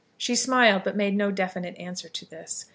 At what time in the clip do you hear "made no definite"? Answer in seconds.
0.97-1.77